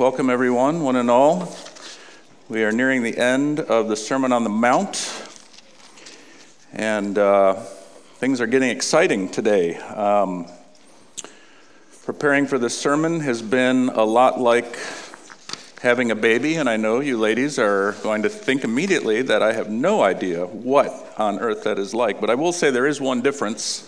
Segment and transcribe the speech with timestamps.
[0.00, 1.54] Welcome, everyone, one and all.
[2.48, 5.28] We are nearing the end of the Sermon on the Mount,
[6.72, 7.52] and uh,
[8.16, 9.76] things are getting exciting today.
[9.76, 10.46] Um,
[12.06, 14.78] preparing for this sermon has been a lot like
[15.82, 19.52] having a baby, and I know you ladies are going to think immediately that I
[19.52, 23.02] have no idea what on earth that is like, but I will say there is
[23.02, 23.86] one difference.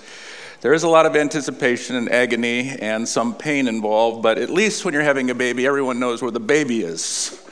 [0.63, 4.85] There is a lot of anticipation and agony and some pain involved, but at least
[4.85, 7.45] when you're having a baby, everyone knows where the baby is.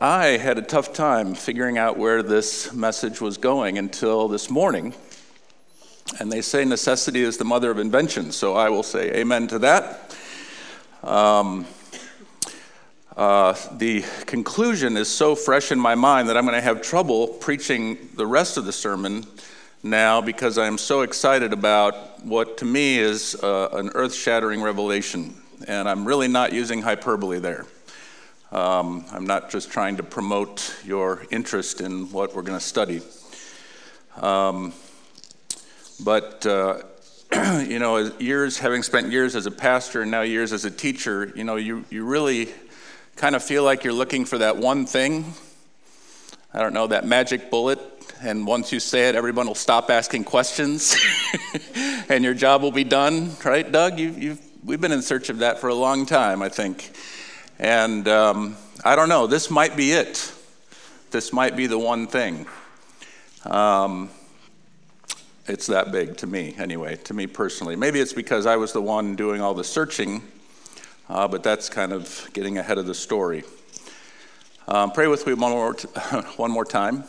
[0.00, 4.94] I had a tough time figuring out where this message was going until this morning.
[6.18, 9.60] And they say necessity is the mother of invention, so I will say amen to
[9.60, 10.16] that.
[11.04, 11.66] Um,
[13.16, 17.28] uh, the conclusion is so fresh in my mind that I'm going to have trouble
[17.28, 19.24] preaching the rest of the sermon
[19.82, 24.62] now because I am so excited about what to me is uh, an earth shattering
[24.62, 25.34] revelation.
[25.66, 27.66] And I'm really not using hyperbole there.
[28.52, 33.00] Um, I'm not just trying to promote your interest in what we're going to study.
[34.20, 34.72] Um,
[36.04, 36.82] but, uh,
[37.66, 41.32] you know, years, having spent years as a pastor and now years as a teacher,
[41.34, 42.50] you know, you, you really
[43.16, 45.32] kind of feel like you're looking for that one thing.
[46.52, 47.80] I don't know, that magic bullet
[48.22, 50.96] and once you say it, everyone will stop asking questions,
[52.08, 53.98] and your job will be done, right, Doug?
[53.98, 56.92] You, we've been in search of that for a long time, I think.
[57.58, 60.32] And um, I don't know, this might be it.
[61.10, 62.46] This might be the one thing.
[63.44, 64.08] Um,
[65.46, 67.74] it's that big to me, anyway, to me personally.
[67.74, 70.22] Maybe it's because I was the one doing all the searching,
[71.08, 73.42] uh, but that's kind of getting ahead of the story.
[74.68, 75.88] Um, pray with me one more, t-
[76.36, 77.02] one more time.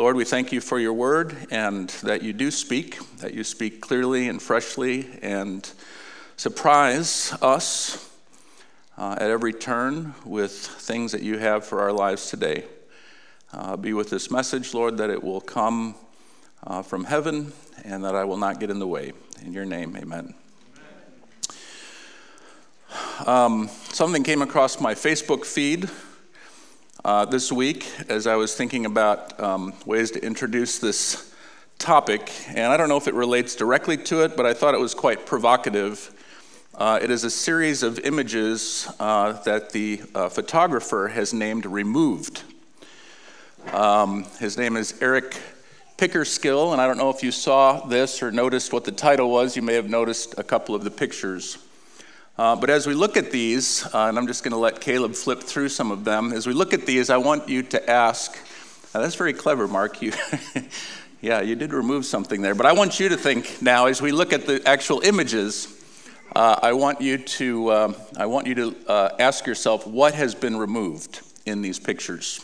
[0.00, 3.82] Lord, we thank you for your word and that you do speak, that you speak
[3.82, 5.70] clearly and freshly and
[6.38, 8.10] surprise us
[8.96, 12.64] uh, at every turn with things that you have for our lives today.
[13.52, 15.94] Uh, be with this message, Lord, that it will come
[16.66, 17.52] uh, from heaven
[17.84, 19.12] and that I will not get in the way.
[19.44, 20.32] In your name, amen.
[23.26, 25.90] Um, something came across my Facebook feed
[27.04, 31.34] uh, this week as I was thinking about um, ways to introduce this
[31.78, 34.80] topic, and I don't know if it relates directly to it, but I thought it
[34.80, 36.12] was quite provocative.
[36.74, 42.42] Uh, it is a series of images uh, that the uh, photographer has named Removed.
[43.72, 45.36] Um, his name is Eric
[45.96, 49.56] Pickersgill, and I don't know if you saw this or noticed what the title was.
[49.56, 51.58] You may have noticed a couple of the pictures.
[52.40, 55.14] Uh, but as we look at these, uh, and I'm just going to let Caleb
[55.14, 58.34] flip through some of them, as we look at these, I want you to ask.
[58.94, 60.00] Uh, that's very clever, Mark.
[60.00, 60.14] You,
[61.20, 62.54] yeah, you did remove something there.
[62.54, 65.68] But I want you to think now, as we look at the actual images,
[66.34, 70.34] uh, I want you to, um, I want you to uh, ask yourself what has
[70.34, 72.42] been removed in these pictures.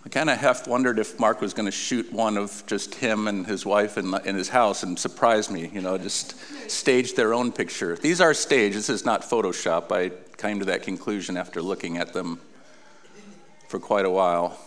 [0.11, 3.47] kind of half wondered if Mark was going to shoot one of just him and
[3.47, 6.35] his wife in, in his house and surprise me, you know, just
[6.69, 7.95] stage their own picture.
[7.95, 9.91] These are staged, this is not Photoshop.
[9.91, 12.39] I came to that conclusion after looking at them
[13.69, 14.59] for quite a while.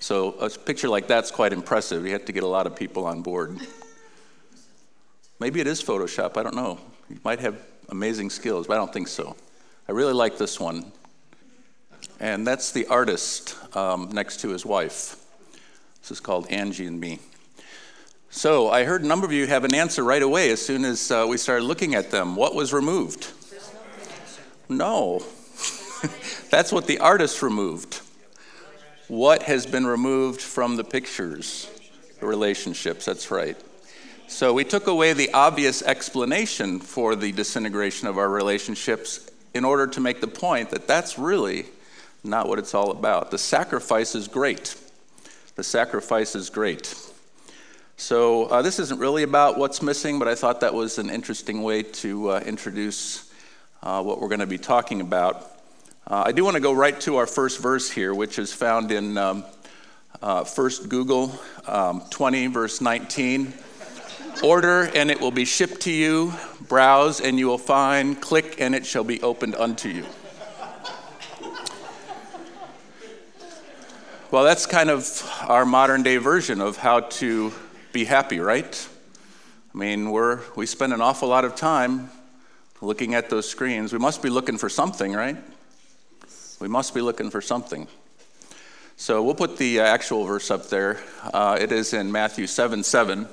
[0.00, 2.04] So a picture like that's quite impressive.
[2.04, 3.58] You have to get a lot of people on board.
[5.38, 6.78] Maybe it is Photoshop, I don't know.
[7.08, 7.56] You might have
[7.90, 9.36] amazing skills, but I don't think so.
[9.88, 10.92] I really like this one.
[12.20, 15.16] And that's the artist um, next to his wife.
[16.00, 17.20] This is called Angie and Me.
[18.30, 21.10] So I heard a number of you have an answer right away as soon as
[21.10, 22.36] uh, we started looking at them.
[22.36, 23.28] What was removed?
[24.68, 25.20] No.
[26.50, 28.00] That's what the artist removed.
[29.06, 31.70] What has been removed from the pictures?
[32.20, 33.56] The relationships, that's right.
[34.26, 39.86] So we took away the obvious explanation for the disintegration of our relationships in order
[39.86, 41.66] to make the point that that's really
[42.24, 43.30] not what it's all about.
[43.30, 44.74] The sacrifice is great.
[45.56, 46.94] The sacrifice is great.
[47.96, 51.62] So, uh, this isn't really about what's missing, but I thought that was an interesting
[51.62, 53.32] way to uh, introduce
[53.82, 55.50] uh, what we're going to be talking about.
[56.06, 58.92] Uh, I do want to go right to our first verse here, which is found
[58.92, 59.44] in um,
[60.22, 63.52] uh, First Google um, 20, verse 19.
[64.42, 66.32] Order, and it will be shipped to you.
[66.68, 68.20] Browse, and you will find.
[68.20, 70.04] Click, and it shall be opened unto you.
[74.30, 77.50] Well, that's kind of our modern day version of how to
[77.94, 78.88] be happy, right?
[79.74, 82.10] I mean, we're, we spend an awful lot of time
[82.82, 83.90] looking at those screens.
[83.90, 85.38] We must be looking for something, right?
[86.60, 87.88] We must be looking for something.
[88.98, 91.00] So we'll put the actual verse up there.
[91.24, 93.26] Uh, it is in Matthew 7 7.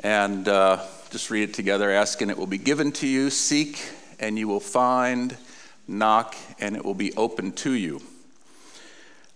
[0.00, 1.90] And uh, just read it together.
[1.90, 3.30] Ask and it will be given to you.
[3.30, 3.80] Seek
[4.20, 5.38] and you will find.
[5.86, 8.02] Knock and it will be open to you.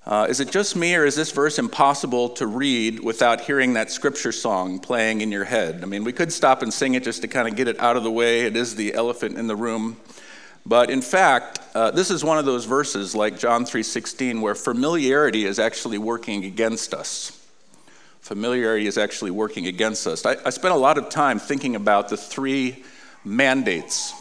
[0.04, 3.88] Uh, is it just me, or is this verse impossible to read without hearing that
[3.88, 5.80] scripture song playing in your head?
[5.82, 7.96] I mean, we could stop and sing it just to kind of get it out
[7.96, 8.40] of the way.
[8.40, 10.00] It is the elephant in the room.
[10.66, 15.44] But in fact, uh, this is one of those verses like John 3:16 where familiarity
[15.44, 17.38] is actually working against us.
[18.20, 20.26] Familiarity is actually working against us.
[20.26, 22.84] I, I spent a lot of time thinking about the three
[23.24, 24.14] mandates,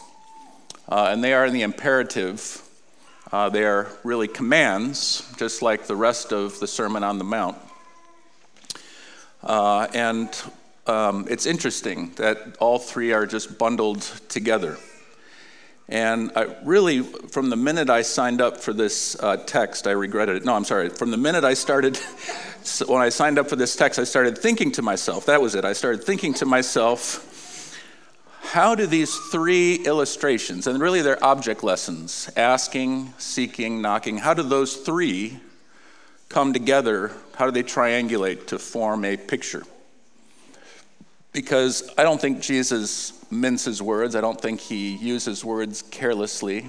[0.88, 2.61] uh, and they are in the imperative
[3.32, 7.56] uh, they are really commands, just like the rest of the Sermon on the Mount.
[9.42, 10.28] Uh, and
[10.86, 14.76] um, it's interesting that all three are just bundled together.
[15.88, 20.36] And I really, from the minute I signed up for this uh, text, I regretted
[20.36, 20.44] it.
[20.44, 20.90] No, I'm sorry.
[20.90, 21.96] From the minute I started,
[22.86, 25.64] when I signed up for this text, I started thinking to myself, that was it.
[25.64, 27.31] I started thinking to myself,
[28.42, 34.42] how do these three illustrations, and really they're object lessons asking, seeking, knocking how do
[34.42, 35.38] those three
[36.28, 37.12] come together?
[37.36, 39.62] How do they triangulate to form a picture?
[41.32, 46.66] Because I don't think Jesus minces words, I don't think he uses words carelessly.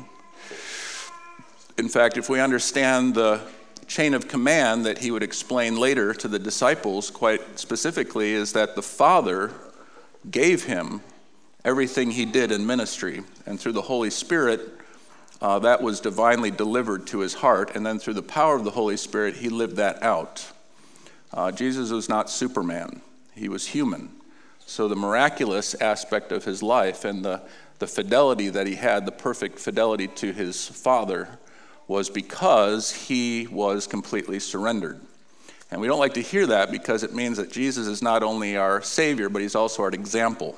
[1.77, 3.41] In fact, if we understand the
[3.87, 8.75] chain of command that he would explain later to the disciples, quite specifically, is that
[8.75, 9.51] the Father
[10.31, 11.01] gave him
[11.65, 13.24] everything he did in ministry.
[13.45, 14.62] And through the Holy Spirit,
[15.42, 17.75] uh, that was divinely delivered to his heart.
[17.75, 20.51] And then through the power of the Holy Spirit, he lived that out.
[21.33, 23.01] Uh, Jesus was not Superman,
[23.33, 24.10] he was human.
[24.65, 27.42] So the miraculous aspect of his life and the,
[27.80, 31.27] the fidelity that he had, the perfect fidelity to his Father,
[31.88, 35.01] was because he was completely surrendered.
[35.69, 38.56] And we don't like to hear that because it means that Jesus is not only
[38.56, 40.57] our Savior, but he's also our example.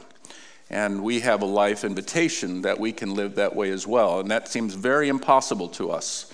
[0.70, 4.20] And we have a life invitation that we can live that way as well.
[4.20, 6.32] And that seems very impossible to us.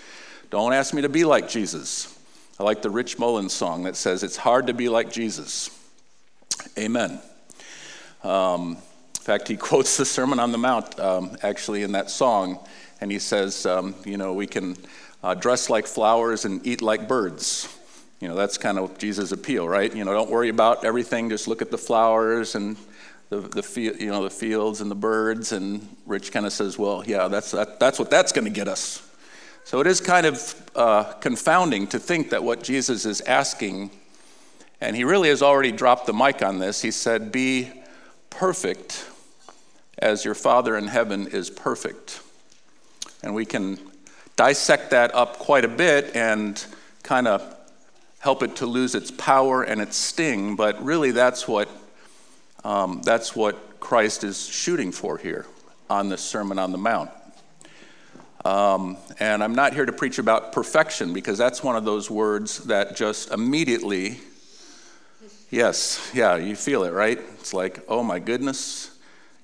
[0.50, 2.18] Don't ask me to be like Jesus.
[2.60, 5.70] I like the Rich Mullins song that says, It's hard to be like Jesus.
[6.78, 7.20] Amen.
[8.24, 8.78] Um,
[9.18, 12.60] in fact, he quotes the Sermon on the Mount um, actually in that song.
[13.02, 14.78] And he says, um, You know, we can
[15.24, 17.68] uh, dress like flowers and eat like birds.
[18.20, 19.94] You know, that's kind of Jesus' appeal, right?
[19.94, 22.78] You know, don't worry about everything, just look at the flowers and
[23.32, 25.54] the, the, you know, the fields and the birds.
[25.54, 28.68] And Rich kind of says, well, yeah, that's, that, that's what that's going to get
[28.68, 29.08] us.
[29.64, 33.90] So it is kind of uh, confounding to think that what Jesus is asking,
[34.82, 37.72] and he really has already dropped the mic on this, he said, Be
[38.30, 39.06] perfect
[39.98, 42.22] as your Father in heaven is perfect.
[43.24, 43.80] And we can
[44.36, 46.64] dissect that up quite a bit and
[47.04, 47.56] kind of
[48.20, 51.70] help it to lose its power and its sting, but really that's what
[52.64, 55.46] um, that's what Christ is shooting for here
[55.90, 57.10] on this Sermon on the Mount.
[58.46, 62.60] Um, and I'm not here to preach about perfection because that's one of those words
[62.66, 64.20] that just immediately,
[65.50, 67.20] yes, yeah, you feel it, right?
[67.40, 68.98] It's like, oh my goodness,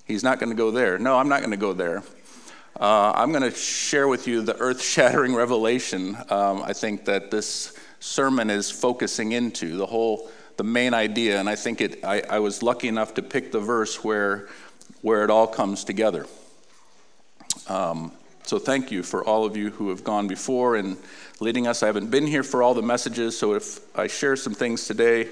[0.04, 0.98] he's not going to go there.
[0.98, 2.02] No, I'm not going to go there.
[2.78, 7.30] Uh, I'm going to share with you the earth shattering revelation um, I think that
[7.30, 12.20] this sermon is focusing into the whole the main idea, and I think it, I,
[12.28, 14.48] I was lucky enough to pick the verse where,
[15.02, 16.26] where it all comes together.
[17.68, 18.10] Um,
[18.42, 20.96] so thank you for all of you who have gone before and
[21.38, 21.84] leading us.
[21.84, 25.28] I haven't been here for all the messages, so if I share some things today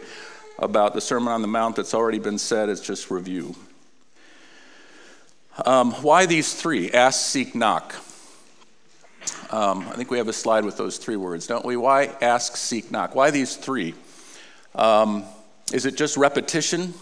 [0.60, 3.56] about the Sermon on the Mount that's already been said, it's just review.
[5.64, 6.92] Um, why these three?
[6.92, 7.96] Ask, seek, knock.
[9.50, 11.76] Um, I think we have a slide with those three words, don't we?
[11.76, 13.16] Why ask, seek, knock?
[13.16, 13.94] Why these three?
[14.76, 15.24] Um,
[15.72, 16.92] is it just repetition?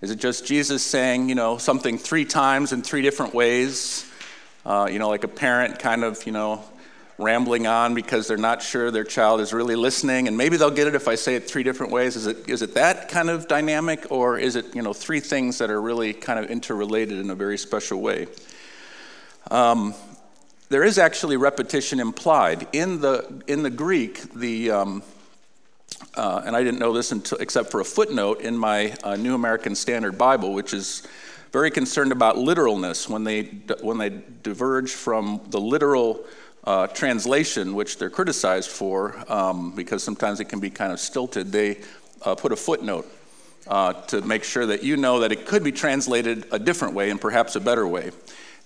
[0.00, 4.10] Is it just Jesus saying, you know, something three times in three different ways?
[4.64, 6.64] Uh, you know, like a parent kind of, you know,
[7.18, 10.86] rambling on because they're not sure their child is really listening, and maybe they'll get
[10.86, 12.16] it if I say it three different ways.
[12.16, 15.58] Is it, is it that kind of dynamic, or is it, you know, three things
[15.58, 18.26] that are really kind of interrelated in a very special way?
[19.50, 19.94] Um,
[20.70, 22.66] there is actually repetition implied.
[22.72, 25.02] In the, in the Greek, the, um,
[26.14, 29.34] uh, and I didn't know this until, except for a footnote in my uh, New
[29.34, 31.06] American Standard Bible, which is
[31.52, 33.44] very concerned about literalness when they,
[33.80, 34.10] when they
[34.42, 36.24] diverge from the literal
[36.64, 41.52] uh, translation, which they're criticized for um, because sometimes it can be kind of stilted.
[41.52, 41.80] They
[42.22, 43.06] uh, put a footnote
[43.68, 47.10] uh, to make sure that you know that it could be translated a different way
[47.10, 48.10] and perhaps a better way.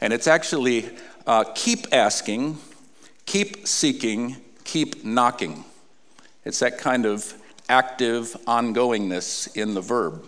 [0.01, 0.91] And it's actually
[1.27, 2.59] uh, keep asking,
[3.27, 5.65] keep seeking, keep knocking.
[6.45, 7.35] It's that kind of
[7.69, 10.27] active ongoingness in the verb.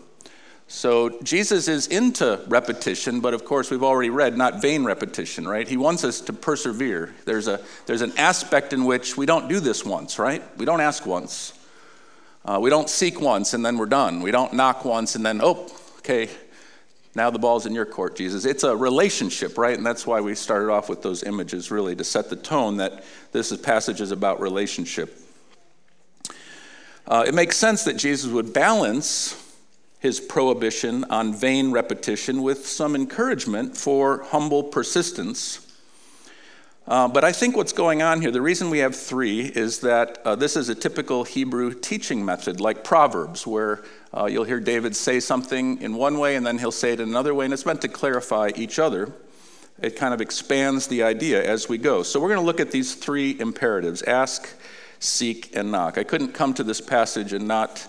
[0.69, 5.69] So Jesus is into repetition, but of course we've already read not vain repetition, right?
[5.69, 7.15] He wants us to persevere.
[7.27, 10.43] There's a there's an aspect in which we don't do this once, right?
[10.57, 11.53] We don't ask once.
[12.45, 14.23] Uh, we don't seek once and then we're done.
[14.23, 16.31] We don't knock once and then oh, okay,
[17.15, 18.47] now the ball's in your court, Jesus.
[18.47, 19.77] It's a relationship, right?
[19.77, 23.05] And that's why we started off with those images, really, to set the tone that
[23.33, 25.19] this passage is about relationship.
[27.07, 29.39] Uh, it makes sense that Jesus would balance
[29.99, 35.73] his prohibition on vain repetition with some encouragement for humble persistence.
[36.89, 40.19] Uh, but I think what's going on here, the reason we have three is that
[40.25, 44.97] uh, this is a typical Hebrew teaching method, like Proverbs, where uh, you'll hear David
[44.97, 47.65] say something in one way and then he'll say it in another way, and it's
[47.65, 49.13] meant to clarify each other.
[49.81, 52.03] It kind of expands the idea as we go.
[52.03, 54.49] So we're going to look at these three imperatives ask,
[55.03, 55.99] seek, and knock.
[55.99, 57.87] I couldn't come to this passage and not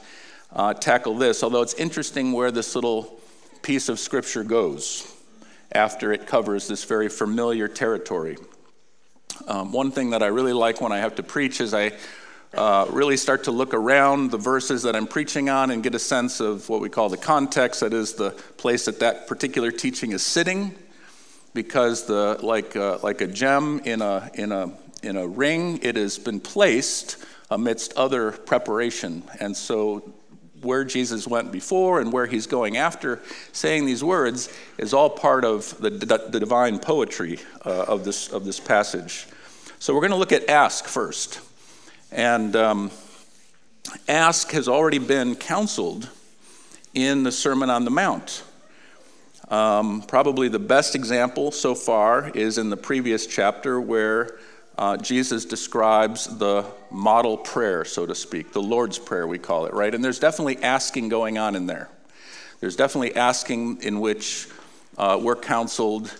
[0.51, 3.20] uh, tackle this, although it's interesting where this little
[3.62, 5.10] piece of scripture goes
[5.72, 8.38] after it covers this very familiar territory.
[9.48, 11.93] Um, one thing that I really like when I have to preach is I
[12.53, 16.00] uh, really start to look around the verses that I'm preaching on and get a
[16.00, 20.12] sense of what we call the context, that is, the place that that particular teaching
[20.12, 20.75] is sitting.
[21.55, 24.72] Because the like uh, like a gem in a in a
[25.03, 27.17] in a ring, it has been placed
[27.51, 30.13] amidst other preparation, and so
[30.63, 35.45] where Jesus went before and where he's going after saying these words is all part
[35.45, 39.27] of the, the divine poetry uh, of, this, of this passage.
[39.79, 41.41] So we're going to look at ask first.
[42.12, 42.91] And um,
[44.07, 46.10] ask has already been counseled
[46.93, 48.43] in the Sermon on the Mount.
[49.50, 54.39] Um, probably the best example so far is in the previous chapter where
[54.77, 59.74] uh, Jesus describes the model prayer, so to speak, the Lord's Prayer, we call it,
[59.74, 59.94] right?
[59.94, 61.89] And there's definitely asking going on in there.
[62.60, 64.48] There's definitely asking in which
[64.98, 66.13] uh, we're counseled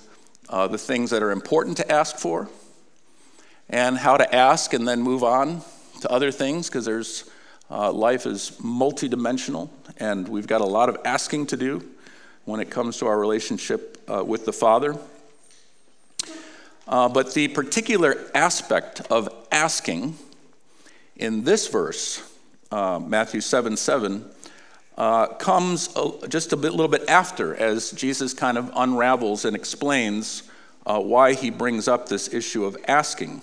[0.50, 2.50] uh, the things that are important to ask for
[3.70, 5.62] and how to ask and then move on
[6.02, 7.30] to other things because there's
[7.72, 11.84] uh, life is multidimensional and we've got a lot of asking to do
[12.46, 14.98] when it comes to our relationship uh, with the Father.
[16.88, 20.18] Uh, but the particular aspect of asking
[21.16, 22.22] in this verse,
[22.72, 24.26] uh, Matthew 7 7,
[24.98, 29.56] uh, comes a, just a bit, little bit after as Jesus kind of unravels and
[29.56, 30.44] explains
[30.86, 33.42] uh, why he brings up this issue of asking.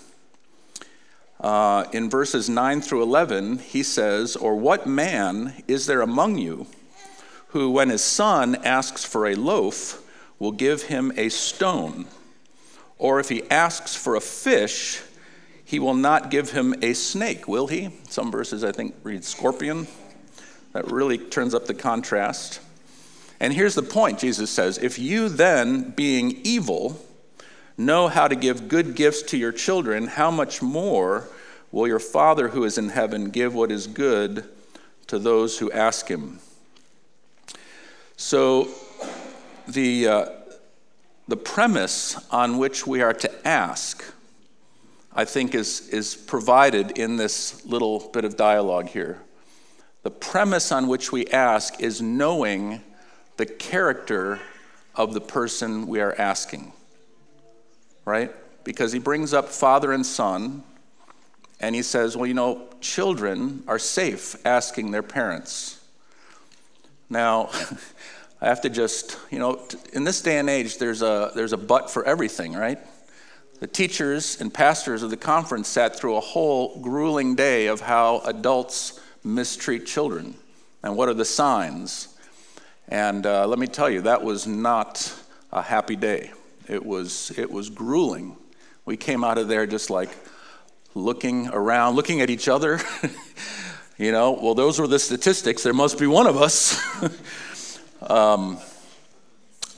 [1.39, 6.67] Uh, in verses 9 through 11, he says, Or what man is there among you
[7.47, 10.03] who, when his son asks for a loaf,
[10.37, 12.05] will give him a stone?
[13.01, 15.01] Or if he asks for a fish,
[15.65, 17.89] he will not give him a snake, will he?
[18.07, 19.87] Some verses, I think, read scorpion.
[20.73, 22.59] That really turns up the contrast.
[23.39, 27.03] And here's the point Jesus says If you then, being evil,
[27.75, 31.27] know how to give good gifts to your children, how much more
[31.71, 34.43] will your Father who is in heaven give what is good
[35.07, 36.37] to those who ask him?
[38.15, 38.67] So,
[39.67, 40.07] the.
[40.07, 40.25] Uh,
[41.31, 44.03] the premise on which we are to ask,
[45.15, 49.17] I think, is, is provided in this little bit of dialogue here.
[50.03, 52.81] The premise on which we ask is knowing
[53.37, 54.41] the character
[54.93, 56.73] of the person we are asking,
[58.03, 58.35] right?
[58.65, 60.65] Because he brings up father and son,
[61.61, 65.79] and he says, well, you know, children are safe asking their parents.
[67.09, 67.51] Now,
[68.41, 69.61] I have to just, you know,
[69.93, 72.79] in this day and age, there's a, there's a but for everything, right?
[73.59, 78.21] The teachers and pastors of the conference sat through a whole grueling day of how
[78.25, 80.33] adults mistreat children
[80.81, 82.17] and what are the signs.
[82.87, 85.13] And uh, let me tell you, that was not
[85.51, 86.31] a happy day.
[86.67, 88.37] It was, it was grueling.
[88.85, 90.09] We came out of there just like
[90.95, 92.79] looking around, looking at each other.
[93.99, 95.61] you know, well, those were the statistics.
[95.61, 96.81] There must be one of us.
[98.01, 98.57] Um,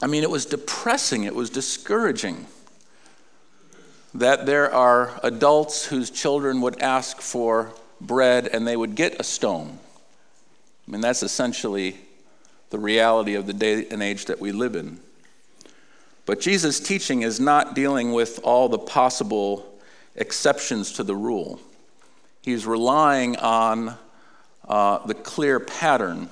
[0.02, 2.48] I mean, it was depressing, it was discouraging
[4.14, 9.24] that there are adults whose children would ask for bread and they would get a
[9.24, 9.80] stone.
[10.88, 11.98] I mean, that's essentially
[12.70, 15.00] the reality of the day and age that we live in.
[16.26, 19.80] But Jesus' teaching is not dealing with all the possible
[20.16, 21.60] exceptions to the rule.
[22.42, 23.96] He's relying on
[24.68, 26.30] uh, the clear pattern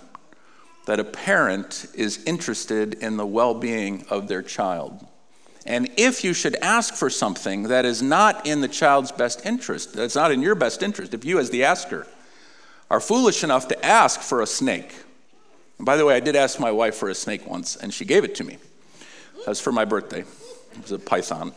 [0.91, 5.07] that a parent is interested in the well being of their child.
[5.65, 9.93] And if you should ask for something that is not in the child's best interest,
[9.93, 12.07] that's not in your best interest, if you, as the asker,
[12.89, 14.93] are foolish enough to ask for a snake,
[15.77, 18.03] And by the way, I did ask my wife for a snake once, and she
[18.03, 18.57] gave it to me.
[19.37, 20.25] That was for my birthday.
[20.73, 21.53] It was a python.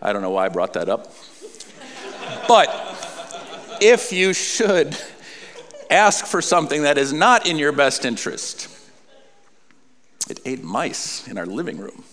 [0.00, 1.12] I don't know why I brought that up.
[2.48, 2.70] But
[3.82, 4.96] if you should
[5.90, 8.68] ask for something that is not in your best interest,
[10.28, 12.04] it ate mice in our living room.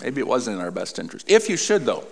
[0.00, 1.30] Maybe it wasn't in our best interest.
[1.30, 2.04] If you should, though,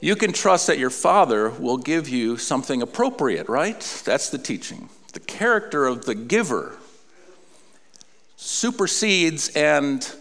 [0.00, 3.80] you can trust that your father will give you something appropriate, right?
[4.04, 4.88] That's the teaching.
[5.12, 6.76] The character of the giver
[8.36, 10.14] supersedes and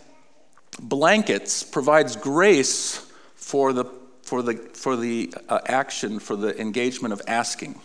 [0.81, 3.05] blankets, provides grace
[3.35, 3.85] for the,
[4.23, 7.79] for the, for the uh, action, for the engagement of asking.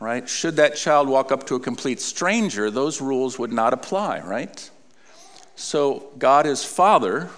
[0.00, 0.26] Right?
[0.26, 4.70] Should that child walk up to a complete stranger, those rules would not apply, right?
[5.56, 7.28] So God is Father,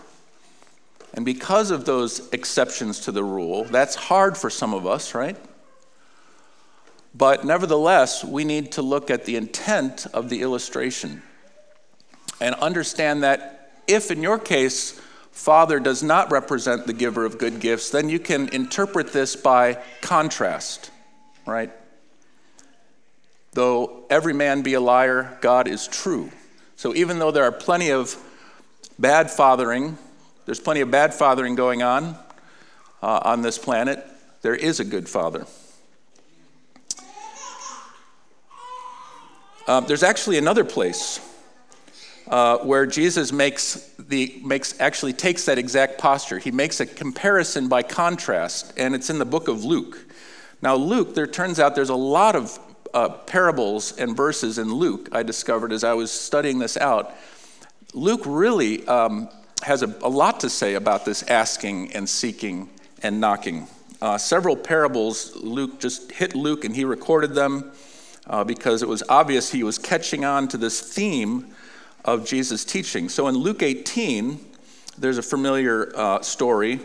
[1.13, 5.37] and because of those exceptions to the rule, that's hard for some of us, right?
[7.15, 11.23] But nevertheless, we need to look at the intent of the illustration
[12.41, 15.01] and understand that if, in your case,
[15.33, 19.83] Father does not represent the giver of good gifts, then you can interpret this by
[20.01, 20.91] contrast,
[21.45, 21.73] right?
[23.53, 26.31] Though every man be a liar, God is true.
[26.77, 28.17] So even though there are plenty of
[28.99, 29.99] bad fathering,
[30.47, 32.17] there's plenty of bad fathering going on
[33.03, 34.07] uh, on this planet,
[34.41, 35.47] there is a good father.
[39.67, 41.21] Uh, there's actually another place
[42.29, 46.39] uh, where Jesus makes the makes actually takes that exact posture.
[46.39, 49.99] He makes a comparison by contrast, and it's in the book of Luke.
[50.63, 52.59] Now, Luke, there turns out there's a lot of
[52.95, 57.15] uh, parables and verses in Luke, I discovered as I was studying this out.
[57.95, 59.29] Luke really um,
[59.63, 62.71] has a, a, lot to say about this asking and seeking
[63.03, 63.67] and knocking.
[64.01, 67.73] Uh, several parables, Luke just hit Luke and he recorded them
[68.27, 71.55] uh, because it was obvious he was catching on to this theme
[72.05, 73.09] of Jesus' teaching.
[73.09, 74.41] So in Luke 18,
[74.99, 76.81] there's a familiar uh, story.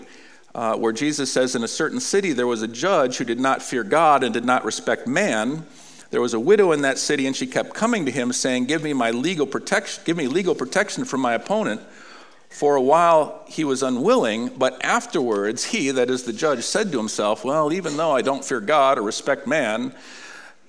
[0.56, 3.62] Uh, where Jesus says, In a certain city there was a judge who did not
[3.62, 5.68] fear God and did not respect man.
[6.10, 8.82] There was a widow in that city, and she kept coming to him, saying, Give
[8.82, 11.82] me my legal protection, give me legal protection from my opponent.
[12.50, 16.98] For a while he was unwilling, but afterwards he, that is the judge, said to
[16.98, 19.94] himself, Well, even though I don't fear God or respect man,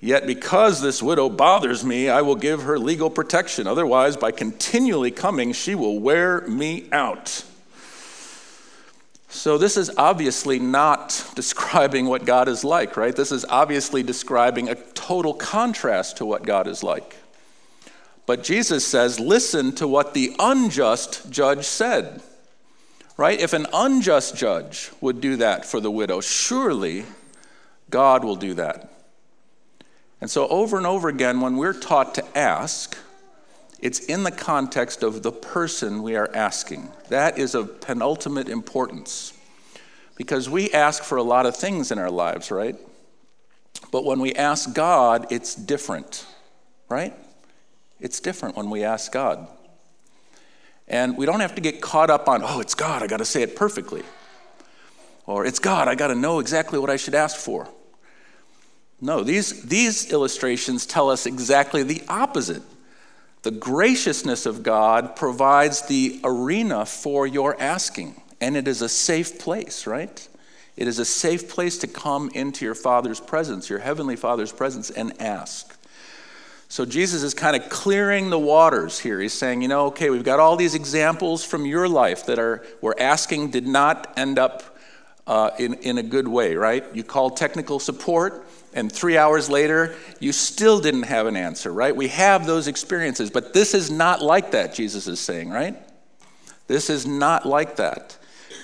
[0.01, 3.65] yet because this widow bothers me, I will give her legal protection.
[3.65, 7.43] Otherwise, by continually coming, she will wear me out.
[9.31, 13.15] So, this is obviously not describing what God is like, right?
[13.15, 17.15] This is obviously describing a total contrast to what God is like.
[18.25, 22.21] But Jesus says, listen to what the unjust judge said,
[23.17, 23.39] right?
[23.39, 27.05] If an unjust judge would do that for the widow, surely
[27.89, 28.91] God will do that.
[30.21, 32.97] And so, over and over again, when we're taught to ask,
[33.81, 36.89] it's in the context of the person we are asking.
[37.09, 39.33] That is of penultimate importance.
[40.15, 42.75] Because we ask for a lot of things in our lives, right?
[43.91, 46.25] But when we ask God, it's different,
[46.89, 47.13] right?
[47.99, 49.47] It's different when we ask God.
[50.87, 53.25] And we don't have to get caught up on, oh, it's God, I got to
[53.25, 54.03] say it perfectly.
[55.25, 57.69] Or it's God, I got to know exactly what I should ask for.
[58.99, 62.63] No, these, these illustrations tell us exactly the opposite.
[63.41, 69.39] The graciousness of God provides the arena for your asking, and it is a safe
[69.39, 70.27] place, right?
[70.75, 74.89] It is a safe place to come into your Father's presence, your Heavenly Father's presence,
[74.89, 75.75] and ask.
[76.67, 79.19] So Jesus is kind of clearing the waters here.
[79.19, 82.63] He's saying, you know, okay, we've got all these examples from your life that are
[82.79, 84.77] where asking did not end up
[85.25, 86.85] uh, in, in a good way, right?
[86.93, 88.47] You call technical support,
[88.79, 91.93] and three hours later, you still didn't have an answer, right?
[91.93, 95.77] We have those experiences, but this is not like that, Jesus is saying, right?
[96.67, 98.17] This is not like that.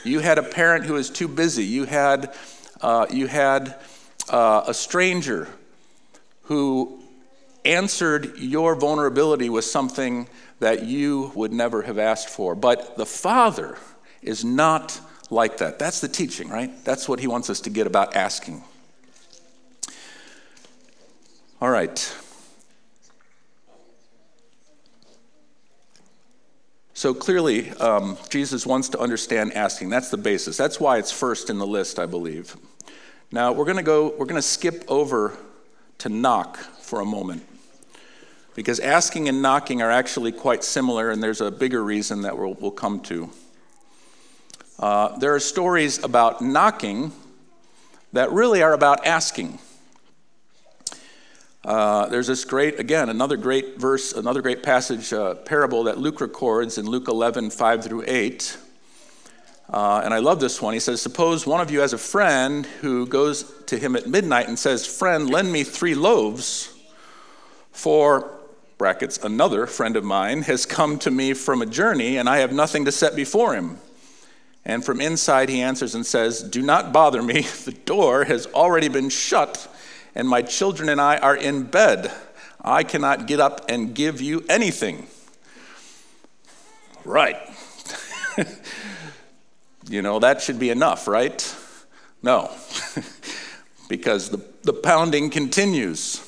[0.06, 1.66] You had a parent who was too busy.
[1.66, 2.34] You had,
[2.80, 3.76] uh, you had
[4.30, 5.50] uh, a stranger
[6.44, 7.04] who
[7.66, 12.56] answered your vulnerability with something that you would never have asked for.
[12.56, 13.78] But the Father
[14.22, 15.00] is not
[15.30, 15.78] like that.
[15.78, 16.72] That's the teaching, right?
[16.86, 18.64] That's what he wants us to get about asking.
[21.62, 22.16] All right.
[26.94, 29.90] So clearly, um, Jesus wants to understand asking.
[29.90, 30.58] That's the basis.
[30.58, 32.56] That's why it's first in the list, I believe.
[33.32, 34.10] Now we're going to go.
[34.18, 35.38] We're going to skip over
[36.00, 37.44] to knock for a moment,
[38.54, 42.54] because asking and knocking are actually quite similar, and there's a bigger reason that we'll,
[42.56, 43.30] we'll come to.
[44.78, 47.14] Uh, there are stories about knocking
[48.12, 49.58] that really are about asking.
[51.66, 56.22] Uh, there's this great, again, another great verse, another great passage, uh, parable that Luke
[56.22, 58.58] records in Luke 11, 5 through 8.
[59.72, 60.76] Uh, and I love this one.
[60.76, 64.48] He says, Suppose one of you has a friend who goes to him at midnight
[64.48, 66.72] and says, Friend, lend me three loaves,
[67.72, 68.30] for,
[68.78, 72.54] brackets, another friend of mine has come to me from a journey, and I have
[72.54, 73.80] nothing to set before him.
[74.66, 77.42] And from inside he answers and says, Do not bother me.
[77.66, 79.68] The door has already been shut
[80.16, 82.12] and my children and I are in bed.
[82.62, 85.08] I cannot get up and give you anything.
[87.04, 87.38] Right.
[89.90, 91.56] you know, that should be enough, right?
[92.24, 92.50] No,
[93.90, 96.22] because the, the pounding continues.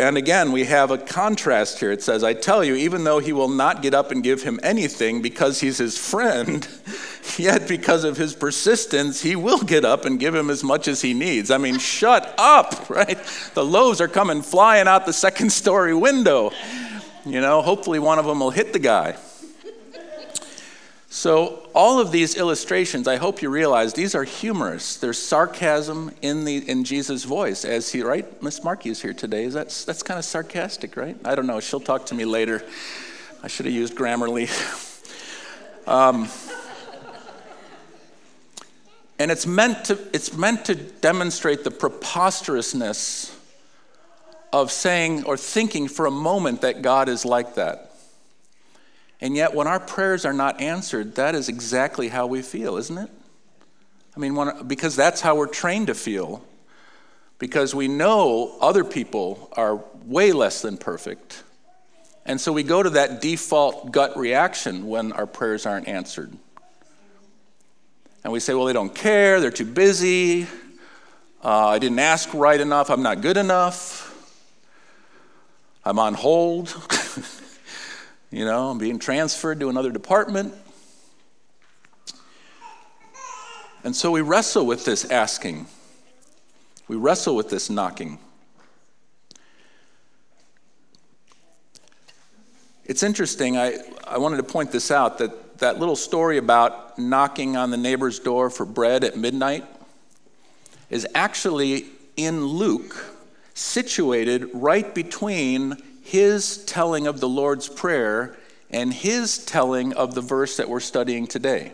[0.00, 1.92] And again, we have a contrast here.
[1.92, 4.58] It says, I tell you, even though he will not get up and give him
[4.62, 6.66] anything because he's his friend,
[7.36, 11.02] yet because of his persistence, he will get up and give him as much as
[11.02, 11.50] he needs.
[11.50, 13.18] I mean, shut up, right?
[13.52, 16.50] The loaves are coming flying out the second story window.
[17.26, 19.18] You know, hopefully one of them will hit the guy.
[21.20, 24.96] So, all of these illustrations, I hope you realize, these are humorous.
[24.96, 28.42] There's sarcasm in, the, in Jesus' voice, as he, right?
[28.42, 29.44] Miss Markey is here today.
[29.44, 31.18] Is that, that's kind of sarcastic, right?
[31.22, 31.60] I don't know.
[31.60, 32.64] She'll talk to me later.
[33.42, 34.48] I should have used Grammarly.
[35.86, 36.28] Um,
[39.18, 43.36] and it's meant, to, it's meant to demonstrate the preposterousness
[44.52, 47.89] of saying or thinking for a moment that God is like that.
[49.20, 52.96] And yet, when our prayers are not answered, that is exactly how we feel, isn't
[52.96, 53.10] it?
[54.16, 56.42] I mean, when, because that's how we're trained to feel,
[57.38, 61.42] because we know other people are way less than perfect.
[62.24, 66.32] And so we go to that default gut reaction when our prayers aren't answered.
[68.24, 70.46] And we say, well, they don't care, they're too busy,
[71.42, 74.06] uh, I didn't ask right enough, I'm not good enough,
[75.84, 76.74] I'm on hold.
[78.30, 80.54] You know, I'm being transferred to another department.
[83.82, 85.66] And so we wrestle with this asking.
[86.86, 88.18] We wrestle with this knocking.
[92.84, 97.56] It's interesting, I, I wanted to point this out that that little story about knocking
[97.56, 99.64] on the neighbor's door for bread at midnight
[100.88, 102.96] is actually in Luke,
[103.54, 105.76] situated right between
[106.10, 108.36] his telling of the Lord's Prayer
[108.68, 111.72] and his telling of the verse that we're studying today.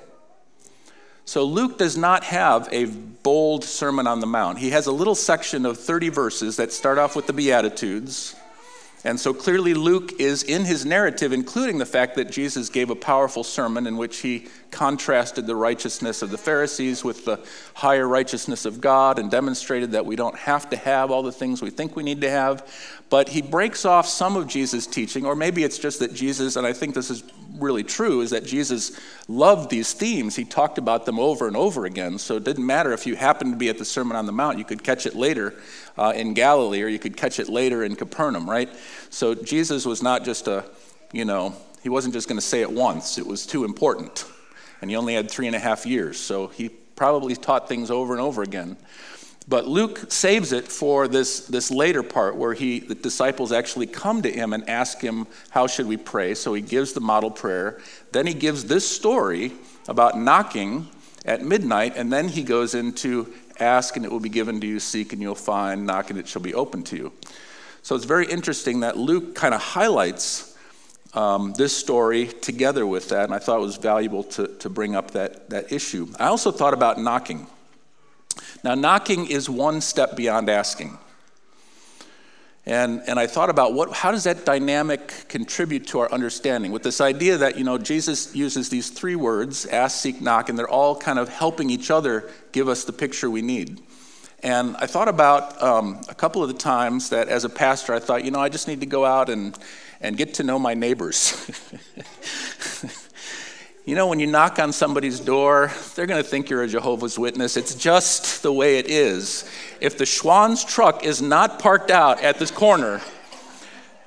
[1.24, 4.58] So Luke does not have a bold Sermon on the Mount.
[4.58, 8.36] He has a little section of 30 verses that start off with the Beatitudes
[9.06, 12.96] and so clearly, Luke is in his narrative, including the fact that Jesus gave a
[12.96, 17.38] powerful sermon in which he contrasted the righteousness of the Pharisees with the
[17.74, 21.62] higher righteousness of God and demonstrated that we don't have to have all the things
[21.62, 22.68] we think we need to have.
[23.08, 26.66] But he breaks off some of Jesus' teaching, or maybe it's just that Jesus, and
[26.66, 27.22] I think this is
[27.58, 30.34] really true, is that Jesus loved these themes.
[30.34, 32.18] He talked about them over and over again.
[32.18, 34.58] So it didn't matter if you happened to be at the Sermon on the Mount,
[34.58, 35.54] you could catch it later
[35.98, 38.68] uh, in Galilee, or you could catch it later in Capernaum, right?
[39.10, 40.64] So Jesus was not just a,
[41.12, 44.24] you know, he wasn't just going to say it once, it was too important.
[44.80, 48.12] And he only had three and a half years, so he probably taught things over
[48.12, 48.76] and over again.
[49.48, 54.22] But Luke saves it for this, this later part where he, the disciples actually come
[54.22, 56.34] to him and ask him, How should we pray?
[56.34, 57.80] So he gives the model prayer.
[58.10, 59.52] Then he gives this story
[59.86, 60.88] about knocking
[61.24, 64.80] at midnight, and then he goes into Ask and it will be given to you,
[64.80, 67.12] seek and you'll find, knock and it shall be open to you.
[67.82, 70.56] So it's very interesting that Luke kind of highlights
[71.14, 74.94] um, this story together with that, and I thought it was valuable to, to bring
[74.94, 76.08] up that, that issue.
[76.18, 77.46] I also thought about knocking.
[78.62, 80.98] Now, knocking is one step beyond asking.
[82.66, 86.82] And, and I thought about what, how does that dynamic contribute to our understanding with
[86.82, 90.68] this idea that, you know, Jesus uses these three words, ask, seek, knock, and they're
[90.68, 93.80] all kind of helping each other give us the picture we need.
[94.42, 98.00] And I thought about um, a couple of the times that as a pastor, I
[98.00, 99.56] thought, you know, I just need to go out and,
[100.00, 101.48] and get to know my neighbors.
[103.86, 107.20] You know, when you knock on somebody's door, they're going to think you're a Jehovah's
[107.20, 107.56] Witness.
[107.56, 109.48] It's just the way it is.
[109.80, 113.00] If the Schwan's truck is not parked out at this corner,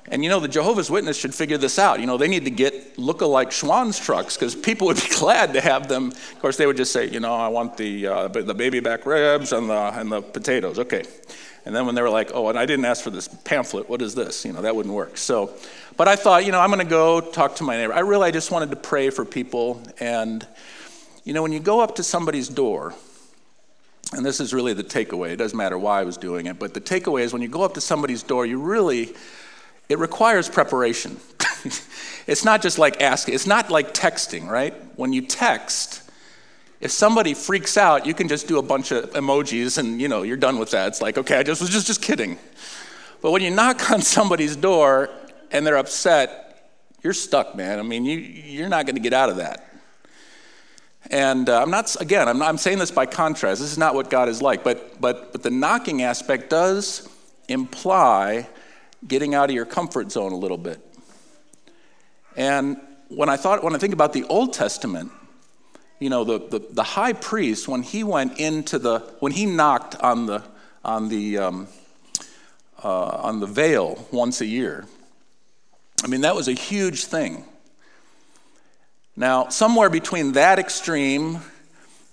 [0.08, 1.98] and you know, the Jehovah's Witness should figure this out.
[1.98, 5.62] You know, they need to get look-alike Schwan's trucks because people would be glad to
[5.62, 6.08] have them.
[6.08, 9.06] Of course, they would just say, you know, I want the, uh, the baby back
[9.06, 10.78] ribs and the, and the potatoes.
[10.78, 11.04] Okay.
[11.64, 14.00] And then when they were like, oh, and I didn't ask for this pamphlet, what
[14.00, 14.44] is this?
[14.44, 15.16] You know, that wouldn't work.
[15.18, 15.54] So,
[15.96, 17.92] but I thought, you know, I'm going to go talk to my neighbor.
[17.92, 19.82] I really I just wanted to pray for people.
[20.00, 20.46] And,
[21.24, 22.94] you know, when you go up to somebody's door,
[24.12, 25.30] and this is really the takeaway.
[25.30, 27.62] It doesn't matter why I was doing it, but the takeaway is when you go
[27.62, 29.14] up to somebody's door, you really,
[29.88, 31.18] it requires preparation.
[32.26, 34.74] it's not just like asking, it's not like texting, right?
[34.96, 36.09] When you text,
[36.80, 40.22] if somebody freaks out, you can just do a bunch of emojis and you know,
[40.22, 40.88] you're done with that.
[40.88, 42.38] It's like, okay, I just was just, just kidding.
[43.20, 45.10] But when you knock on somebody's door
[45.50, 47.78] and they're upset, you're stuck, man.
[47.78, 49.66] I mean, you, you're not going to get out of that.
[51.10, 53.60] And uh, I'm not, again, I'm, not, I'm saying this by contrast.
[53.60, 54.62] This is not what God is like.
[54.62, 57.08] But, but, but the knocking aspect does
[57.48, 58.48] imply
[59.06, 60.80] getting out of your comfort zone a little bit.
[62.36, 65.10] And when I thought, when I think about the Old Testament,
[66.00, 69.94] you know, the, the, the high priest, when he went into the, when he knocked
[69.96, 70.42] on the,
[70.82, 71.68] on the, um,
[72.82, 74.86] uh, on the veil once a year,
[76.02, 77.44] I mean, that was a huge thing.
[79.14, 81.40] Now, somewhere between that extreme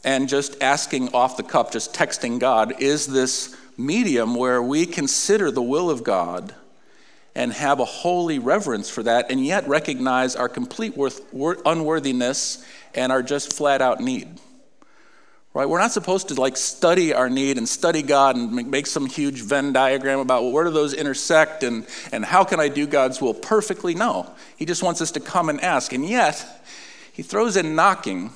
[0.04, 5.50] and just asking off the cuff, just texting God, is this medium where we consider
[5.50, 6.54] the will of God
[7.38, 11.22] and have a holy reverence for that, and yet recognize our complete worth,
[11.68, 14.28] unworthiness and our just flat out need.
[15.54, 15.70] Right?
[15.70, 19.44] We're not supposed to like study our need and study God and make some huge
[19.44, 23.22] Venn diagram about well, where do those intersect and, and how can I do God's
[23.22, 23.94] will perfectly?
[23.94, 24.32] No.
[24.56, 25.94] He just wants us to come and ask.
[25.94, 26.44] And yet,
[27.14, 28.32] he throws in knocking,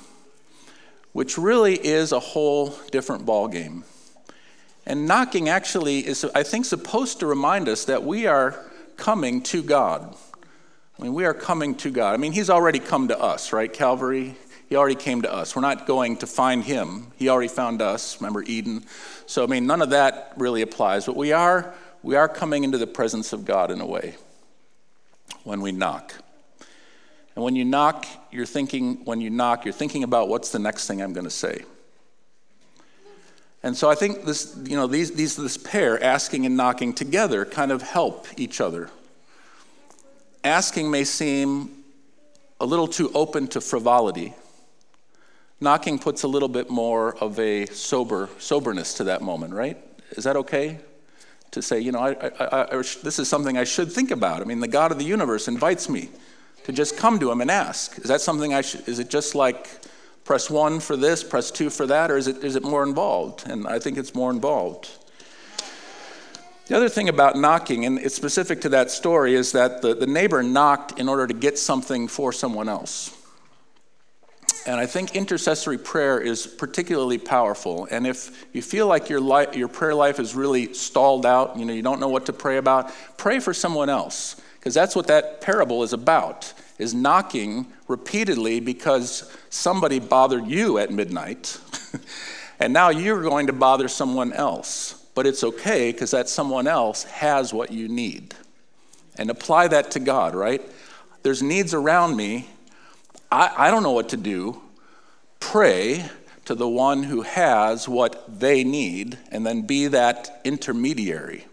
[1.12, 3.82] which really is a whole different ballgame.
[4.86, 8.64] And knocking actually is, I think, supposed to remind us that we are
[8.96, 10.16] coming to God.
[10.98, 12.14] I mean, we are coming to God.
[12.14, 13.72] I mean, He's already come to us, right?
[13.72, 14.36] Calvary,
[14.68, 15.56] He already came to us.
[15.56, 17.12] We're not going to find Him.
[17.16, 18.20] He already found us.
[18.20, 18.84] Remember Eden?
[19.26, 21.06] So, I mean, none of that really applies.
[21.06, 24.16] But we are, we are coming into the presence of God in a way
[25.44, 26.14] when we knock.
[27.34, 30.86] And when you knock, you're thinking, when you knock, you're thinking about what's the next
[30.86, 31.64] thing I'm going to say.
[33.62, 37.44] And so I think this, you know, these, these, this pair, asking and knocking together,
[37.44, 38.90] kind of help each other.
[40.42, 41.70] Asking may seem
[42.60, 44.34] a little too open to frivolity.
[45.60, 49.76] Knocking puts a little bit more of a sober soberness to that moment, right?
[50.12, 50.80] Is that okay?
[51.52, 54.40] To say, you know, I, I, I, this is something I should think about.
[54.40, 56.08] I mean, the God of the universe invites me
[56.64, 57.98] to just come to him and ask.
[57.98, 59.68] Is that something I should, is it just like
[60.24, 63.48] press one for this, press two for that, or is it, is it more involved?
[63.48, 64.90] And I think it's more involved.
[66.66, 70.06] The other thing about knocking, and it's specific to that story, is that the, the
[70.06, 73.18] neighbor knocked in order to get something for someone else.
[74.64, 77.88] And I think intercessory prayer is particularly powerful.
[77.90, 81.64] And if you feel like your, li- your prayer life is really stalled out, you
[81.64, 84.40] know, you don't know what to pray about, pray for someone else.
[84.58, 90.90] Because that's what that parable is about, is knocking repeatedly because somebody bothered you at
[90.90, 91.58] midnight.
[92.60, 95.04] and now you're going to bother someone else.
[95.14, 98.34] But it's okay because that someone else has what you need.
[99.16, 100.62] And apply that to God, right?
[101.22, 102.48] There's needs around me.
[103.30, 104.60] I, I don't know what to do.
[105.38, 106.04] Pray
[106.44, 111.46] to the one who has what they need and then be that intermediary.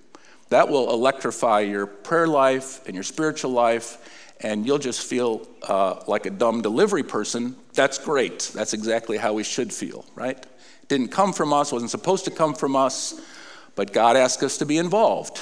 [0.49, 6.01] That will electrify your prayer life and your spiritual life, and you'll just feel uh,
[6.07, 7.55] like a dumb delivery person.
[7.73, 8.51] That's great.
[8.53, 10.37] That's exactly how we should feel, right?
[10.37, 13.19] It didn't come from us, wasn't supposed to come from us,
[13.75, 15.39] but God asked us to be involved.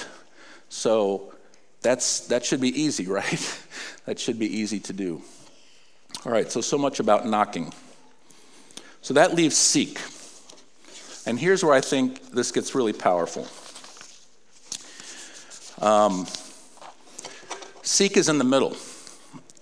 [0.70, 1.34] So
[1.82, 3.60] that's, that should be easy, right?
[4.06, 5.22] that should be easy to do.
[6.26, 7.74] All right, so, so much about knocking.
[9.02, 10.00] So that leaves seek.
[11.28, 13.48] And here's where I think this gets really powerful.
[15.86, 16.26] Um,
[17.84, 18.76] seek is in the middle.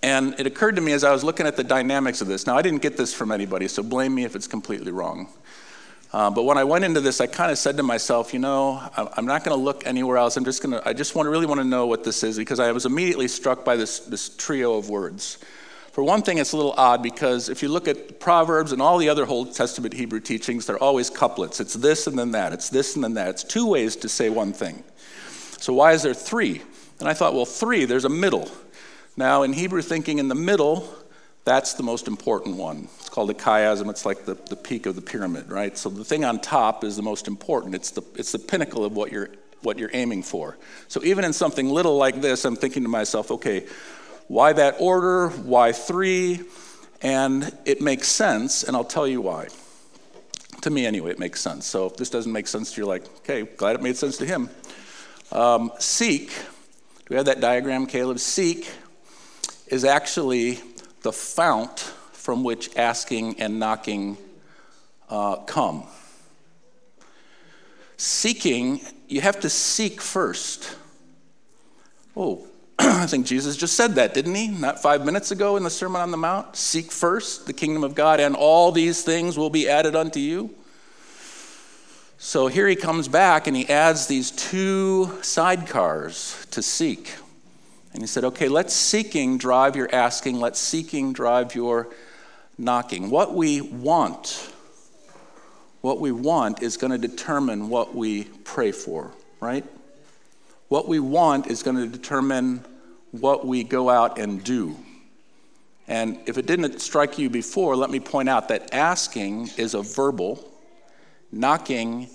[0.05, 2.45] And it occurred to me as I was looking at the dynamics of this.
[2.45, 5.29] Now, I didn't get this from anybody, so blame me if it's completely wrong.
[6.13, 8.87] Uh, but when I went into this, I kind of said to myself, you know,
[8.95, 10.37] I'm not going to look anywhere else.
[10.37, 12.37] I'm just going to, I just want to really want to know what this is
[12.37, 15.39] because I was immediately struck by this, this trio of words.
[15.91, 18.99] For one thing, it's a little odd because if you look at Proverbs and all
[18.99, 21.59] the other Old Testament Hebrew teachings, they're always couplets.
[21.59, 22.53] It's this and then that.
[22.53, 23.29] It's this and then that.
[23.29, 24.83] It's two ways to say one thing.
[25.57, 26.61] So why is there three?
[26.99, 28.51] And I thought, well, three, there's a middle.
[29.17, 30.93] Now, in Hebrew thinking, in the middle,
[31.45, 32.89] that's the most important one.
[32.99, 33.89] It's called a chiasm.
[33.89, 35.77] It's like the, the peak of the pyramid, right?
[35.77, 37.75] So the thing on top is the most important.
[37.75, 39.29] It's the, it's the pinnacle of what you're,
[39.61, 40.57] what you're aiming for.
[40.87, 43.67] So even in something little like this, I'm thinking to myself, okay,
[44.27, 45.29] why that order?
[45.29, 46.41] Why three?
[47.01, 49.47] And it makes sense, and I'll tell you why.
[50.61, 51.67] To me, anyway, it makes sense.
[51.67, 54.25] So if this doesn't make sense to you, like, okay, glad it made sense to
[54.25, 54.49] him.
[55.31, 58.17] Um, seek, do we have that diagram, Caleb?
[58.17, 58.71] Seek
[59.67, 60.59] is actually
[61.01, 61.79] the fount
[62.13, 64.17] from which asking and knocking
[65.09, 65.83] uh, come.
[67.97, 70.75] seeking, you have to seek first.
[72.17, 72.45] Oh,
[72.79, 74.47] I think Jesus just said that, didn't he?
[74.47, 76.55] Not five minutes ago in the Sermon on the Mount?
[76.55, 80.53] Seek first the kingdom of God, and all these things will be added unto you.
[82.17, 87.13] So here he comes back and he adds these two sidecars to seek.
[87.95, 91.87] And he said, okay, let seeking drive your asking, let seeking drive your
[92.57, 93.09] knocking.
[93.09, 94.51] What we want,
[95.79, 99.63] what we want is going to determine what we pray for, right?
[100.67, 102.65] What we want is going to determine
[103.11, 104.75] what we go out and do.
[105.87, 109.81] And if it didn't strike you before, let me point out that asking is a
[109.81, 110.43] verbal,
[111.31, 112.09] knocking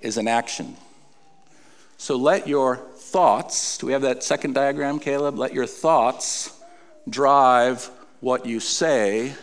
[0.00, 0.76] is an action.
[1.98, 2.80] So let your
[3.16, 5.38] thoughts, do we have that second diagram, Caleb?
[5.38, 6.52] Let your thoughts
[7.08, 7.86] drive
[8.20, 9.34] what you say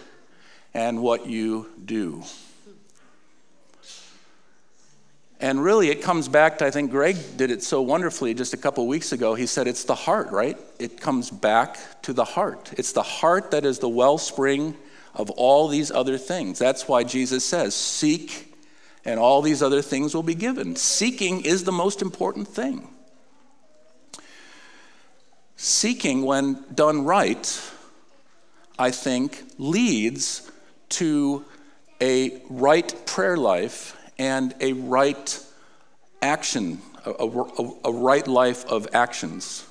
[0.75, 2.21] and what you do.
[5.39, 8.57] And really, it comes back to, I think Greg did it so wonderfully just a
[8.57, 9.33] couple weeks ago.
[9.33, 10.55] He said it's the heart, right?
[10.77, 12.73] It comes back to the heart.
[12.77, 14.77] It's the heart that is the wellspring
[15.15, 16.59] of all these other things.
[16.59, 18.53] That's why Jesus says, Seek,
[19.03, 20.75] and all these other things will be given.
[20.75, 22.92] Seeking is the most important thing.
[25.65, 27.71] Seeking, when done right,
[28.78, 30.52] I think, leads
[30.89, 31.45] to
[32.02, 35.39] a right prayer life and a right
[36.21, 39.65] action, a, a, a, right life of actions.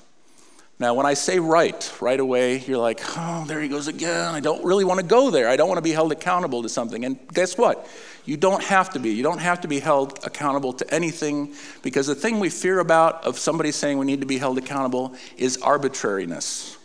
[0.79, 4.35] Now, when I say right, right away, you're like, oh, there he goes again.
[4.35, 5.47] I don't really want to go there.
[5.47, 7.05] I don't want to be held accountable to something.
[7.05, 7.87] And guess what?
[8.25, 9.11] You don't have to be.
[9.11, 13.25] You don't have to be held accountable to anything because the thing we fear about
[13.25, 16.79] of somebody saying we need to be held accountable is arbitrariness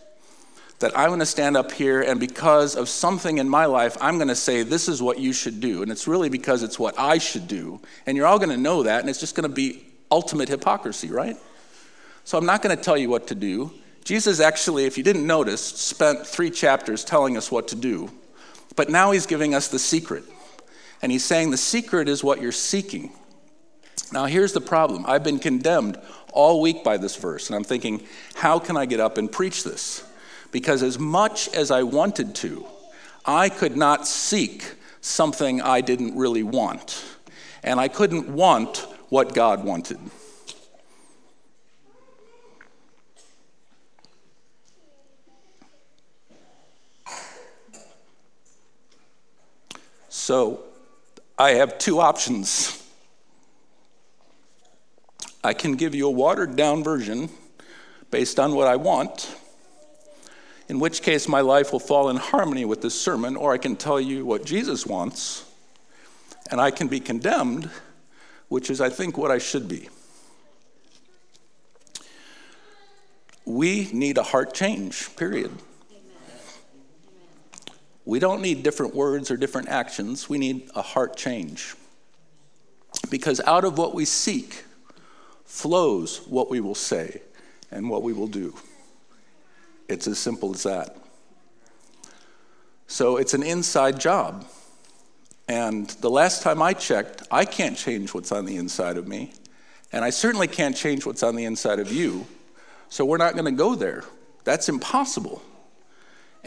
[0.79, 4.17] that I'm going to stand up here and because of something in my life, I'm
[4.17, 5.81] going to say, this is what you should do.
[5.81, 7.81] And it's really because it's what I should do.
[8.05, 11.09] And you're all going to know that, and it's just going to be ultimate hypocrisy,
[11.09, 11.35] right?
[12.25, 13.71] So I'm not going to tell you what to do.
[14.03, 18.11] Jesus actually, if you didn't notice, spent three chapters telling us what to do.
[18.75, 20.23] But now he's giving us the secret.
[21.01, 23.11] And he's saying the secret is what you're seeking.
[24.11, 25.99] Now, here's the problem I've been condemned
[26.33, 28.05] all week by this verse, and I'm thinking,
[28.35, 30.03] how can I get up and preach this?
[30.51, 32.65] because as much as I wanted to,
[33.25, 37.03] I could not seek something I didn't really want.
[37.63, 39.99] And I couldn't want what God wanted.
[50.09, 50.63] So
[51.37, 52.83] I have two options.
[55.43, 57.29] I can give you a watered down version
[58.09, 59.35] based on what I want
[60.69, 63.75] in which case my life will fall in harmony with this sermon, or I can
[63.75, 65.45] tell you what Jesus wants,
[66.51, 67.69] and I can be condemned,
[68.49, 69.89] which is, I think, what I should be.
[73.45, 75.51] We need a heart change, period.
[78.07, 80.29] We don't need different words or different actions.
[80.29, 81.75] We need a heart change.
[83.09, 84.63] Because out of what we seek
[85.43, 87.21] flows what we will say
[87.69, 88.55] and what we will do.
[89.89, 90.95] It's as simple as that.
[92.87, 94.45] So it's an inside job.
[95.49, 99.33] And the last time I checked, I can't change what's on the inside of me.
[99.91, 102.25] And I certainly can't change what's on the inside of you.
[102.87, 104.05] So we're not going to go there.
[104.45, 105.41] That's impossible.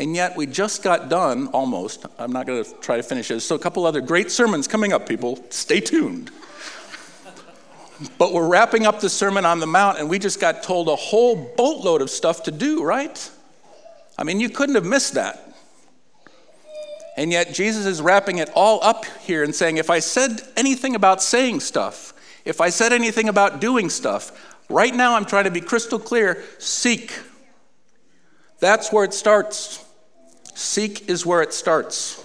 [0.00, 2.06] And yet we just got done almost.
[2.18, 3.40] I'm not going to try to finish it.
[3.40, 5.44] So a couple other great sermons coming up, people.
[5.50, 6.30] Stay tuned.
[8.16, 10.96] But we're wrapping up the Sermon on the Mount, and we just got told a
[10.96, 13.30] whole boatload of stuff to do, right?
[14.16, 15.52] I mean, you couldn't have missed that.
[17.18, 20.94] And yet, Jesus is wrapping it all up here and saying, if I said anything
[20.94, 22.14] about saying stuff,
[22.46, 26.42] if I said anything about doing stuff, right now I'm trying to be crystal clear
[26.56, 27.12] seek.
[28.60, 29.84] That's where it starts.
[30.60, 32.22] Seek is where it starts.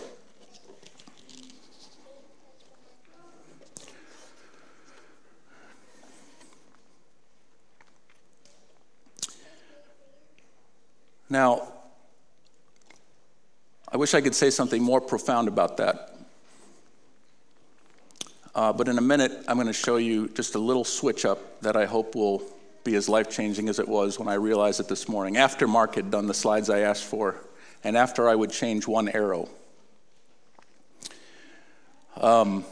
[11.30, 11.72] Now,
[13.88, 16.18] I wish I could say something more profound about that.
[18.54, 21.62] Uh, but in a minute, I'm going to show you just a little switch up
[21.62, 22.44] that I hope will
[22.84, 25.96] be as life changing as it was when I realized it this morning, after Mark
[25.96, 27.38] had done the slides I asked for,
[27.86, 29.48] and after I would change one arrow.
[32.20, 32.66] Um,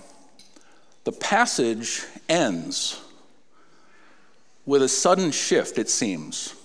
[1.05, 2.99] the passage ends
[4.65, 6.55] with a sudden shift, it seems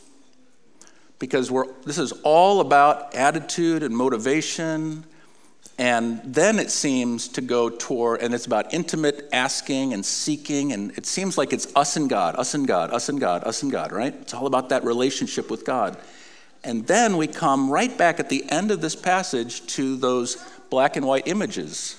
[1.19, 5.05] because we're, this is all about attitude and motivation
[5.79, 10.91] And then it seems to go toward, and it's about intimate asking and seeking, and
[10.99, 13.71] it seems like it's us and God, us and God, us and God, us and
[13.71, 14.13] God, right?
[14.13, 15.97] It's all about that relationship with God.
[16.69, 20.37] And then we come right back at the end of this passage to those
[20.69, 21.97] black and white images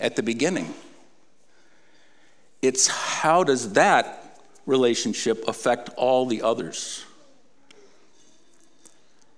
[0.00, 0.72] at the beginning.
[2.62, 7.04] It's how does that relationship affect all the others?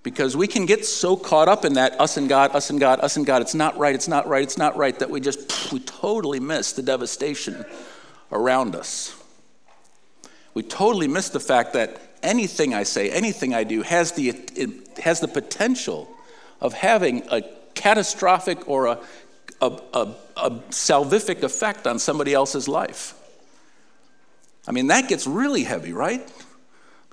[0.03, 2.99] Because we can get so caught up in that us and God, us and God,
[2.99, 5.73] us and God, it's not right, it's not right, it's not right, that we just,
[5.73, 7.65] we totally miss the devastation
[8.31, 9.15] around us.
[10.53, 14.33] We totally miss the fact that anything I say, anything I do has the,
[15.01, 16.09] has the potential
[16.61, 17.43] of having a
[17.75, 18.99] catastrophic or a,
[19.61, 23.13] a, a, a salvific effect on somebody else's life.
[24.67, 26.27] I mean, that gets really heavy, right?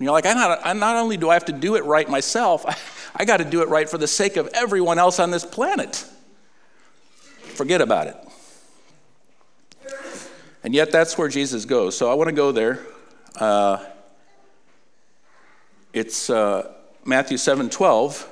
[0.00, 2.66] you're like, I not, I not only do I have to do it right myself,
[2.66, 2.76] I,
[3.22, 6.04] I got to do it right for the sake of everyone else on this planet.
[7.54, 8.16] Forget about it.
[10.64, 11.96] And yet, that's where Jesus goes.
[11.96, 12.80] So I want to go there.
[13.36, 13.84] Uh,
[15.94, 16.72] it's uh,
[17.04, 18.30] Matthew 7 12.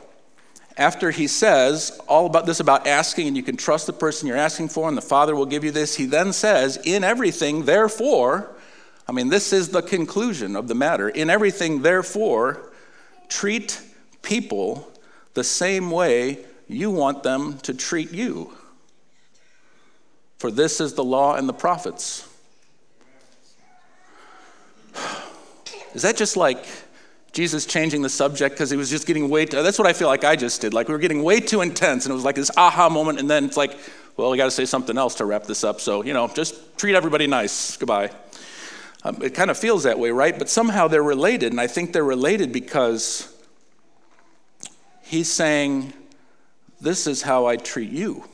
[0.77, 4.37] After he says all about this about asking, and you can trust the person you're
[4.37, 8.51] asking for, and the Father will give you this, he then says, In everything, therefore,
[9.07, 11.09] I mean, this is the conclusion of the matter.
[11.09, 12.73] In everything, therefore,
[13.29, 13.81] treat
[14.23, 14.91] people
[15.35, 18.53] the same way you want them to treat you.
[20.39, 22.29] For this is the law and the prophets.
[25.95, 26.65] Is that just like
[27.33, 30.09] Jesus changing the subject because he was just getting way too, that's what I feel
[30.09, 30.74] like I just did.
[30.74, 33.28] Like we were getting way too intense and it was like this aha moment and
[33.28, 33.76] then it's like,
[34.16, 35.80] well, we got to say something else to wrap this up.
[35.80, 37.76] So, you know, just treat everybody nice.
[37.78, 38.11] Goodbye.
[39.05, 40.39] Um, it kind of feels that way, right?
[40.39, 43.35] But somehow they're related, and I think they're related because
[45.03, 45.93] he's saying,
[46.80, 48.24] This is how I treat you.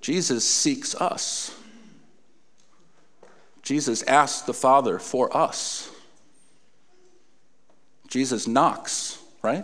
[0.00, 1.57] Jesus seeks us.
[3.68, 5.90] Jesus asks the Father for us.
[8.08, 9.62] Jesus knocks, right?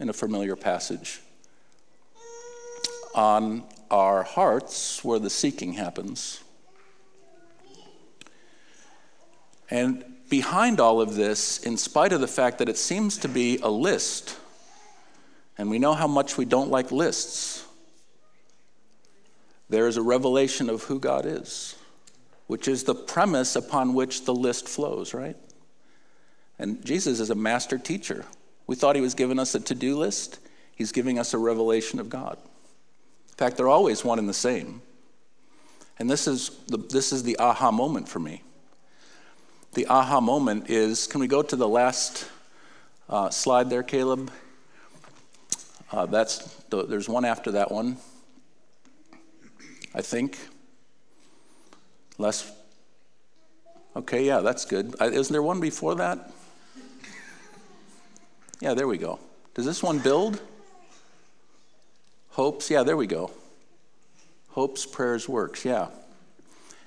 [0.00, 1.20] In a familiar passage
[3.14, 6.42] on our hearts where the seeking happens.
[9.68, 13.58] And behind all of this, in spite of the fact that it seems to be
[13.58, 14.34] a list,
[15.58, 17.66] and we know how much we don't like lists,
[19.68, 21.76] there is a revelation of who God is,
[22.54, 25.36] which is the premise upon which the list flows, right?
[26.56, 28.24] And Jesus is a master teacher.
[28.68, 30.38] We thought he was giving us a to do list,
[30.76, 32.38] he's giving us a revelation of God.
[32.40, 34.82] In fact, they're always one and the same.
[35.98, 38.44] And this is the, this is the aha moment for me.
[39.72, 42.24] The aha moment is can we go to the last
[43.08, 44.30] uh, slide there, Caleb?
[45.90, 46.38] Uh, that's
[46.70, 47.96] the, there's one after that one,
[49.92, 50.38] I think.
[52.18, 52.50] Less.
[53.96, 54.94] Okay, yeah, that's good.
[55.00, 56.30] Isn't there one before that?
[58.60, 59.18] Yeah, there we go.
[59.54, 60.40] Does this one build?
[62.30, 63.30] Hopes, yeah, there we go.
[64.50, 65.88] Hopes, prayers, works, yeah.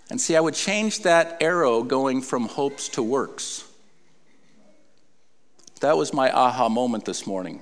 [0.10, 3.66] And see, I would change that arrow going from hopes to works.
[5.82, 7.62] That was my aha moment this morning.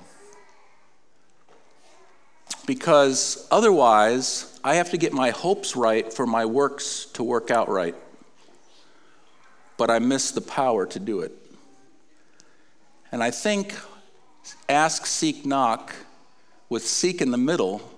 [2.66, 7.68] Because otherwise, I have to get my hopes right for my works to work out
[7.68, 7.94] right.
[9.76, 11.32] But I miss the power to do it.
[13.12, 13.74] And I think
[14.68, 15.94] ask, seek, knock
[16.68, 17.92] with seek in the middle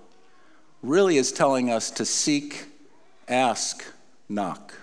[0.81, 2.65] really is telling us to seek,
[3.27, 3.83] ask,
[4.27, 4.73] knock.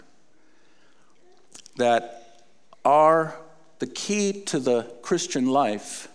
[1.76, 2.44] That
[2.84, 3.36] are
[3.78, 6.08] the key to the Christian life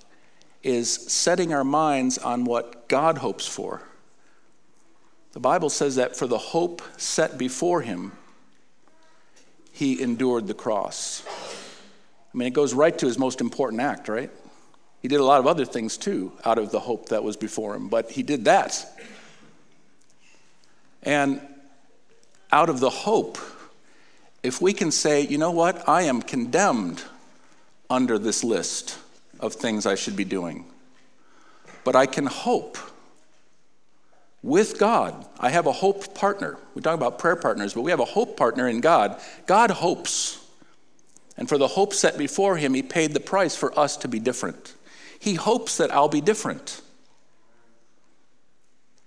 [0.63, 3.81] is setting our minds on what God hopes for.
[5.33, 8.11] The Bible says that for the hope set before him,
[9.71, 11.23] he endured the cross.
[12.33, 14.29] I mean, it goes right to his most important act, right?
[15.01, 17.75] He did a lot of other things too out of the hope that was before
[17.75, 18.85] him, but he did that.
[21.03, 21.41] And
[22.51, 23.37] out of the hope,
[24.43, 27.03] if we can say, you know what, I am condemned
[27.89, 28.97] under this list
[29.41, 30.65] of things I should be doing,
[31.83, 32.77] but I can hope
[34.43, 35.25] with God.
[35.39, 36.57] I have a hope partner.
[36.73, 39.19] We talk about prayer partners, but we have a hope partner in God.
[39.45, 40.39] God hopes.
[41.37, 44.19] And for the hope set before him, he paid the price for us to be
[44.19, 44.75] different.
[45.19, 46.81] He hopes that I'll be different.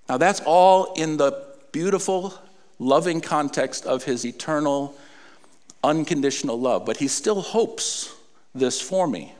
[0.09, 2.35] Now, that's all in the beautiful,
[2.79, 4.95] loving context of his eternal,
[5.83, 8.15] unconditional love, but he still hopes
[8.55, 9.35] this for me.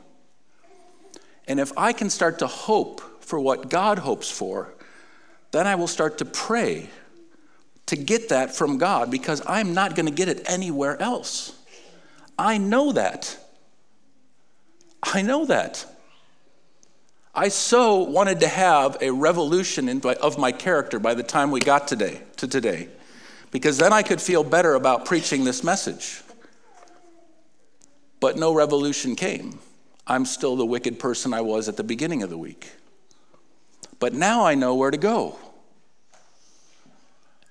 [1.47, 4.73] And if I can start to hope for what God hopes for,
[5.51, 6.89] then I will start to pray
[7.85, 11.57] to get that from God because I'm not going to get it anywhere else.
[12.37, 13.37] I know that.
[15.03, 15.85] I know that.
[17.33, 21.87] I so wanted to have a revolution of my character by the time we got
[21.87, 22.87] today to today,
[23.51, 26.21] because then I could feel better about preaching this message.
[28.21, 29.59] But no revolution came.
[30.07, 32.71] I'm still the wicked person I was at the beginning of the week.
[33.99, 35.37] But now I know where to go.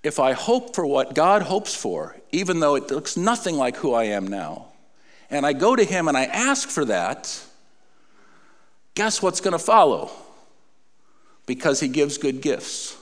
[0.02, 3.94] If I hope for what God hopes for, even though it looks nothing like who
[3.94, 4.66] I am now,
[5.30, 7.42] and I go to Him and I ask for that,
[8.94, 10.10] guess what's going to follow?
[11.46, 12.96] Because He gives good gifts.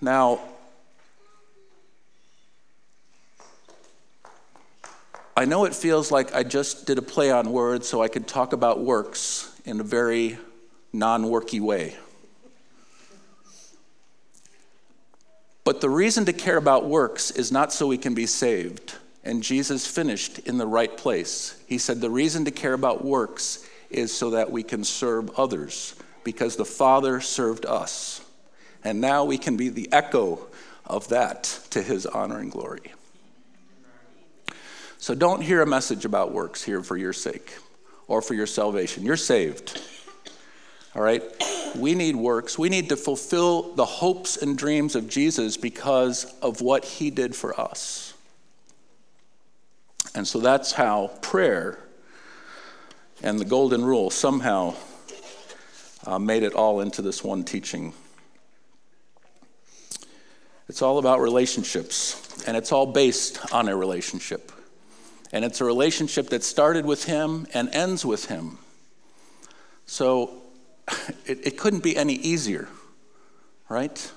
[0.00, 0.40] Now,
[5.36, 8.28] I know it feels like I just did a play on words so I could
[8.28, 10.38] talk about works in a very
[10.92, 11.96] non worky way.
[15.64, 18.94] But the reason to care about works is not so we can be saved.
[19.24, 21.60] And Jesus finished in the right place.
[21.66, 25.96] He said, The reason to care about works is so that we can serve others,
[26.22, 28.20] because the Father served us.
[28.84, 30.46] And now we can be the echo
[30.84, 32.92] of that to his honor and glory.
[35.04, 37.52] So don't hear a message about works here for your sake
[38.08, 39.04] or for your salvation.
[39.04, 39.82] You're saved.
[40.96, 41.22] All right?
[41.76, 42.58] We need works.
[42.58, 47.36] We need to fulfill the hopes and dreams of Jesus because of what he did
[47.36, 48.14] for us.
[50.14, 51.78] And so that's how prayer
[53.22, 54.74] and the golden rule somehow
[56.06, 57.92] uh, made it all into this one teaching.
[60.70, 64.50] It's all about relationships, and it's all based on a relationship.
[65.32, 68.58] And it's a relationship that started with him and ends with him.
[69.86, 70.42] So
[71.26, 72.68] it, it couldn't be any easier,
[73.68, 74.12] right?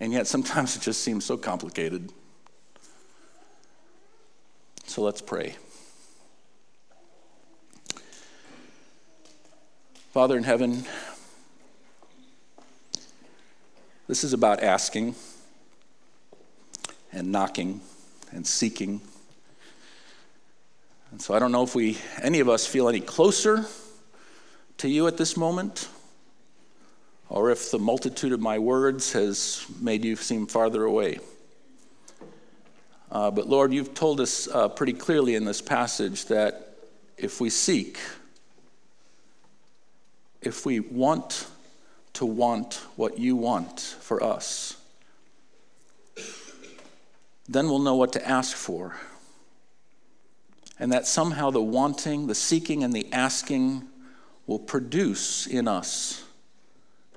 [0.00, 2.12] And yet sometimes it just seems so complicated.
[4.86, 5.56] So let's pray.
[10.12, 10.84] Father in heaven,
[14.06, 15.14] this is about asking
[17.12, 17.80] and knocking
[18.32, 19.00] and seeking.
[21.10, 23.64] And so I don't know if we, any of us, feel any closer
[24.78, 25.88] to you at this moment,
[27.28, 31.18] or if the multitude of my words has made you seem farther away.
[33.10, 36.74] Uh, but Lord, you've told us uh, pretty clearly in this passage that
[37.16, 37.98] if we seek,
[40.42, 41.46] if we want
[42.14, 44.77] to want what you want for us,
[47.48, 48.96] then we'll know what to ask for.
[50.78, 53.84] And that somehow the wanting, the seeking, and the asking
[54.46, 56.24] will produce in us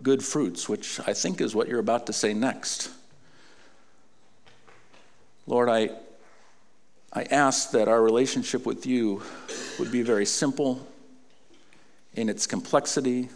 [0.01, 2.89] good fruits, which I think is what you're about to say next.
[5.45, 5.91] Lord, I,
[7.13, 9.21] I ask that our relationship with you
[9.77, 10.87] would be very simple
[12.13, 13.29] in its complexity,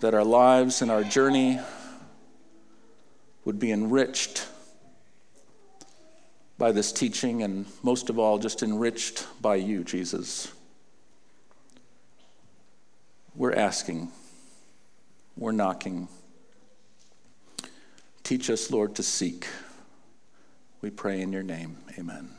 [0.00, 1.60] that our lives and our journey
[3.44, 4.46] would be enriched
[6.62, 10.46] by this teaching, and most of all, just enriched by you, Jesus.
[13.34, 14.12] We're asking,
[15.36, 16.06] we're knocking.
[18.22, 19.48] Teach us, Lord, to seek.
[20.82, 21.78] We pray in your name.
[21.98, 22.30] Amen.